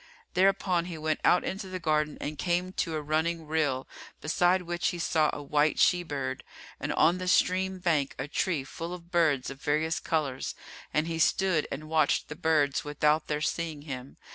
[0.33, 3.87] Thereupon he went out into the garden and came to a running rill
[4.19, 6.43] beside which he saw a white she bird
[6.79, 10.55] and on the stream bank a tree full of birds of various colours,
[10.91, 14.17] and he stood and watched the birds without their seeing him.